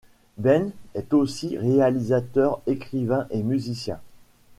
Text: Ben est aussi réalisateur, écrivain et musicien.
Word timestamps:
Ben 0.39 0.71
est 0.95 1.13
aussi 1.13 1.59
réalisateur, 1.59 2.63
écrivain 2.65 3.27
et 3.29 3.43
musicien. 3.43 3.99